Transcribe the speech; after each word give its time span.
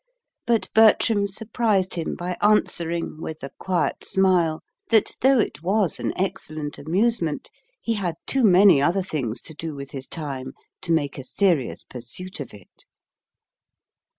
But 0.47 0.67
Bertram 0.73 1.27
surprised 1.27 1.93
him 1.93 2.15
by 2.15 2.35
answering, 2.41 3.21
with 3.21 3.43
a 3.43 3.51
quiet 3.59 4.03
smile, 4.03 4.61
that 4.89 5.15
though 5.21 5.37
it 5.37 5.61
was 5.61 5.99
an 5.99 6.11
excellent 6.19 6.79
amusement, 6.79 7.51
he 7.79 7.93
had 7.93 8.15
too 8.25 8.43
many 8.43 8.81
other 8.81 9.03
things 9.03 9.43
to 9.43 9.53
do 9.53 9.75
with 9.75 9.91
his 9.91 10.07
time 10.07 10.53
to 10.81 10.91
make 10.91 11.19
a 11.19 11.23
serious 11.23 11.83
pursuit 11.83 12.39
of 12.39 12.51
it. 12.51 12.85